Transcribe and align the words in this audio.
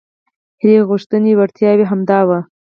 هیلې 0.61 0.79
غوښتنې 0.89 1.31
وړتیاوې 1.39 1.85
همدا 1.91 2.19
وو. 2.27 2.39